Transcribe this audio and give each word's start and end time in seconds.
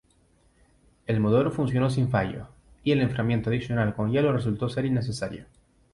El 1.05 1.19
motor 1.19 1.51
funcionó 1.51 1.91
sin 1.91 2.09
fallos, 2.09 2.47
y 2.83 2.91
el 2.91 3.01
enfriamiento 3.01 3.51
adicional 3.51 3.93
con 3.93 4.11
hielo 4.11 4.33
resultó 4.33 4.67
ser 4.67 4.85
innecesario. 4.85 5.45